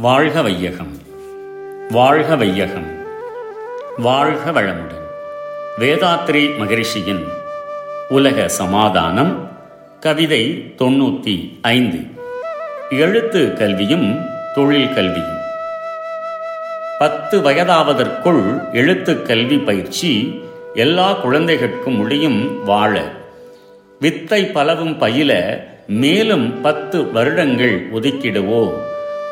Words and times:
வாழ்க 0.00 0.42
வையகம் 0.42 0.98
வாழ்க 1.90 2.36
வையகம் 2.36 2.98
வாழ்க 3.98 4.50
வளமுடன். 4.50 5.06
வேதாத்ரி 5.78 6.58
மகரிஷியின் 6.58 7.24
உலக 8.08 8.48
சமாதானம் 8.48 9.58
கவிதை 10.00 10.74
தொண்ணூற்றி 10.78 11.58
ஐந்து. 11.60 11.98
எழுத்து 12.90 13.52
கல்வியும் 13.52 14.20
தொழில் 14.54 14.94
கல்வியும். 14.94 15.38
பத்து 16.98 17.40
வயதாவதற்குள் 17.40 18.72
எழுத்து 18.72 19.22
கல்வி 19.22 19.58
பயிற்சி 19.58 20.42
எல்லா 20.74 21.12
குழந்தைகளுக்கும் 21.12 21.96
முடியும் 21.96 22.64
வாழ. 22.64 23.12
வித்தை 24.00 24.44
பலவும் 24.44 24.98
பயில 24.98 25.60
மேலும் 25.86 26.60
பத்து 26.60 27.12
வருடங்கள் 27.12 27.90
ஒதுக்கிடுவோம். 27.92 28.88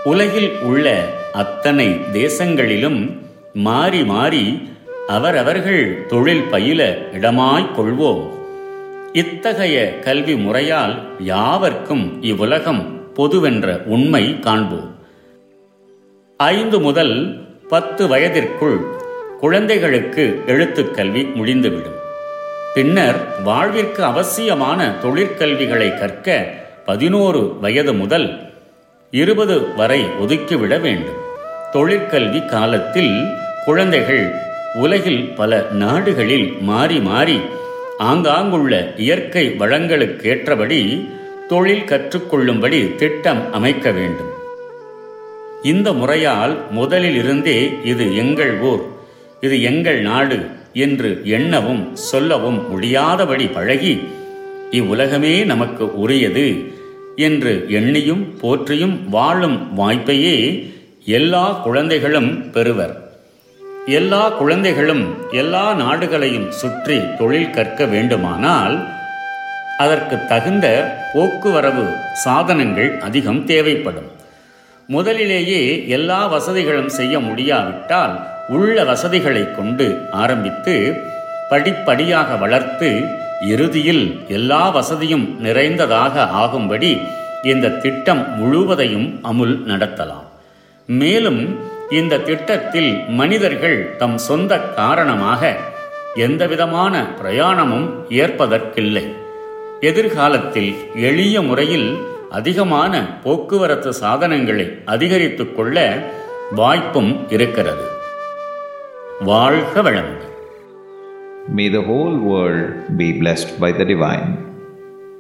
உலகில் 0.09 0.59
உள்ள 0.61 1.05
அத்தனை 1.33 1.89
தேசங்களிலும் 1.89 3.17
மாறி 3.55 4.05
மாறி 4.05 4.69
அவரவர்கள் 5.09 6.07
தொழில் 6.07 6.43
பயில 6.43 6.97
இடமாய்க் 7.13 7.71
கொள்வோம். 7.77 8.29
இத்தகைய 9.13 9.99
கல்வி 9.99 10.35
முறையால் 10.35 10.95
யாவர்க்கும் 11.19 12.23
இவ்வுலகம் 12.23 13.01
பொதுவென்ற 13.15 13.83
உண்மை 13.83 14.39
காண்போம். 14.39 14.97
ஐந்து 16.37 16.81
முதல் 16.81 17.47
பத்து 17.69 18.07
வயதிற்குள் 18.07 18.81
குழந்தைகளுக்கு 19.41 20.43
எழுத்துக் 20.47 20.95
கல்வி 20.95 21.25
முடிந்துவிடும். 21.25 21.99
பின்னர் 22.75 23.43
வாழ்விற்கு 23.43 24.05
அவசியமான 24.05 24.95
தொழிற்கல்விகளை 25.03 25.99
கற்க 25.99 26.55
பதினோரு 26.87 27.57
வயது 27.61 27.95
முதல் 27.95 28.48
இருபது 29.11 29.75
வரை 29.75 30.05
ஒதுக்கிவிட 30.05 30.81
வேண்டும். 30.81 31.21
தொழிற்கல்வி 31.73 32.47
காலத்தில் 32.47 33.25
குழந்தைகள் 33.65 34.35
உலகில் 34.75 35.33
பல 35.37 35.67
நாடுகளில் 35.71 36.57
மாறி 36.61 37.01
மாறி 37.01 37.41
ஆங்காங்குள்ள 37.99 38.95
இயற்கை 38.97 39.55
வளங்களுக்கேற்றபடி 39.59 41.09
தொழில் 41.49 41.85
கற்றுக்கொள்ளும்படி 41.85 42.95
திட்டம் 42.95 43.53
அமைக்க 43.53 43.91
வேண்டும். 43.91 44.33
இந்த 45.63 45.93
முறையால் 45.93 46.71
முதலில் 46.71 47.15
இருந்தே 47.15 47.73
இது 47.85 48.17
எங்கள் 48.17 48.61
ஊர் 48.61 48.85
இது 49.41 49.63
எங்கள் 49.63 50.01
நாடு 50.01 50.47
என்று 50.73 51.21
எண்ணவும் 51.25 51.97
சொல்லவும் 51.97 52.69
முடியாதபடி 52.69 53.47
பழகி 53.47 54.09
இவ்வுலகமே 54.71 55.45
நமக்கு 55.45 55.99
உரியது. 55.99 56.77
என்று 57.27 57.53
எண்ணியும் 57.69 58.25
போற்றியும் 58.41 58.97
வாழும் 59.09 59.59
வாய்ப்பையே 59.79 60.37
எல்லா 61.05 61.45
குழந்தைகளும் 61.67 62.51
பெறுவர். 62.51 62.95
எல்லா 63.87 64.23
குழந்தைகளும் 64.41 65.05
எல்லா 65.33 65.65
நாடுகளையும் 65.75 66.49
சுற்றி 66.51 66.99
தொழில் 67.19 67.51
கற்க 67.51 67.85
வேண்டுமானால் 67.85 68.77
அதற்கு 69.79 70.17
தகுந்த 70.29 70.67
போக்குவரவு 71.13 71.87
சாதனங்கள் 72.25 72.91
அதிகம் 72.99 73.43
தேவைப்படும். 73.45 74.09
முதலிலேயே 74.87 75.63
எல்லா 75.89 76.27
வசதிகளும் 76.27 76.93
செய்ய 76.99 77.15
முடியாவிட்டால் 77.21 78.15
உள்ள 78.49 78.85
வசதிகளை 78.85 79.43
கொண்டு 79.57 79.87
ஆரம்பித்து 80.23 80.75
படிப்படியாக 81.51 82.37
வளர்த்து 82.37 82.91
இறுதியில் 83.41 84.21
எல்லா 84.29 84.69
வசதியும் 84.69 85.41
நிறைந்ததாக 85.41 86.29
ஆகும்படி 86.29 86.99
இந்த 87.43 87.69
திட்டம் 87.69 88.39
முழுவதையும் 88.39 89.19
அமுல் 89.23 89.67
நடத்தலாம். 89.67 90.27
மேலும் 90.87 91.59
இந்த 91.91 92.19
திட்டத்தில் 92.19 93.05
மனிதர்கள் 93.09 93.97
தம் 93.97 94.19
சொந்த 94.19 94.59
காரணமாக 94.59 95.57
எந்தவிதமான 96.15 97.15
பிரயாணமும் 97.23 97.91
ஏற்பதற்கில்லை. 98.09 99.13
எதிர்காலத்தில் 99.81 100.77
எளிய 100.95 101.43
முறையில் 101.43 101.99
அதிகமான 102.31 103.21
போக்குவரத்து 103.25 103.93
சாதனங்களை 103.93 104.79
அதிகரித்துக் 104.85 105.57
கொள்ள 105.57 106.05
வாய்ப்பும் 106.55 107.31
இருக்கிறது. 107.31 107.85
வாழ்க 109.21 109.83
வளமுடன். 109.83 110.37
May 111.51 111.71
the 111.71 111.81
whole 111.81 112.19
world 112.19 112.99
be 112.99 113.19
blessed 113.19 113.59
by 113.59 113.73
the 113.73 113.85
Divine. 113.87 114.37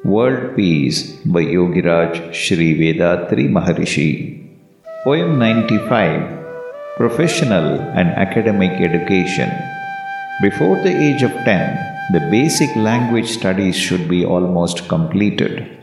World 0.05 0.57
Peace 0.57 1.13
by 1.25 1.41
Yogiraj 1.41 2.35
Sri 2.35 2.75
Vedatri 2.79 3.49
Maharishi. 3.49 4.47
Poem 5.05 5.39
95 5.39 6.45
Professional 6.99 7.81
and 7.97 8.11
Academic 8.11 8.73
Education. 8.73 9.51
Before 10.43 10.77
the 10.83 10.95
age 10.95 11.23
of 11.23 11.33
10, 11.33 12.13
the 12.13 12.29
basic 12.31 12.77
language 12.77 13.31
studies 13.31 13.75
should 13.75 14.07
be 14.07 14.27
almost 14.27 14.87
completed. 14.87 15.79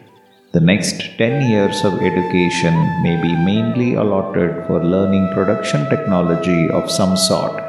The 0.51 0.59
next 0.59 1.17
10 1.17 1.49
years 1.49 1.83
of 1.83 2.03
education 2.03 2.75
may 3.01 3.19
be 3.19 3.33
mainly 3.35 3.95
allotted 3.95 4.67
for 4.67 4.83
learning 4.83 5.33
production 5.33 5.89
technology 5.89 6.69
of 6.69 6.91
some 6.91 7.17
sort. 7.17 7.63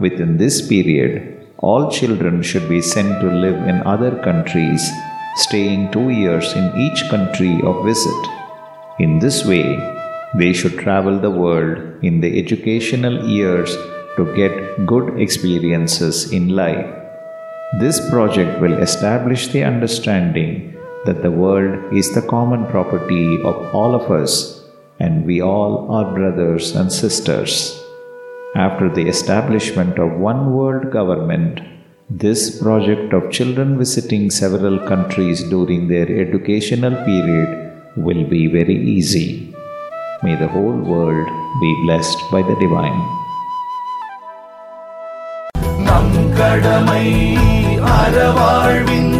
Within 0.00 0.38
this 0.38 0.66
period, 0.66 1.39
all 1.60 1.90
children 1.90 2.42
should 2.42 2.68
be 2.68 2.80
sent 2.80 3.20
to 3.20 3.30
live 3.30 3.56
in 3.68 3.82
other 3.86 4.12
countries, 4.22 4.82
staying 5.36 5.90
two 5.92 6.08
years 6.08 6.52
in 6.54 6.74
each 6.76 7.08
country 7.10 7.60
of 7.62 7.84
visit. 7.84 8.22
In 8.98 9.18
this 9.18 9.44
way, 9.44 9.78
they 10.34 10.52
should 10.52 10.78
travel 10.78 11.18
the 11.18 11.30
world 11.30 12.02
in 12.02 12.20
the 12.20 12.38
educational 12.38 13.28
years 13.28 13.76
to 14.16 14.24
get 14.34 14.86
good 14.86 15.20
experiences 15.20 16.32
in 16.32 16.48
life. 16.48 16.86
This 17.78 18.00
project 18.10 18.60
will 18.60 18.78
establish 18.78 19.48
the 19.48 19.64
understanding 19.64 20.76
that 21.04 21.22
the 21.22 21.30
world 21.30 21.94
is 21.94 22.12
the 22.14 22.22
common 22.22 22.66
property 22.66 23.42
of 23.42 23.74
all 23.74 23.94
of 23.94 24.10
us 24.10 24.64
and 24.98 25.24
we 25.24 25.40
all 25.40 25.90
are 25.90 26.14
brothers 26.14 26.74
and 26.74 26.92
sisters. 26.92 27.80
After 28.55 28.89
the 28.89 29.07
establishment 29.07 29.99
of 29.99 30.19
one 30.19 30.53
world 30.53 30.91
government, 30.91 31.59
this 32.09 32.61
project 32.61 33.13
of 33.13 33.31
children 33.31 33.77
visiting 33.77 34.29
several 34.29 34.79
countries 34.87 35.43
during 35.43 35.87
their 35.87 36.07
educational 36.25 36.95
period 37.03 37.73
will 37.97 38.23
be 38.29 38.47
very 38.47 38.77
easy. 38.77 39.53
May 40.23 40.35
the 40.35 40.47
whole 40.47 40.79
world 40.93 41.27
be 41.59 41.71
blessed 41.85 42.19
by 42.31 42.41
the 42.41 42.55
Divine. 42.55 43.01
நம் 45.87 46.15
கடமை 46.39 47.05
அறவாழ்வின் 47.97 49.13
நாட்டத்தே 49.13 49.18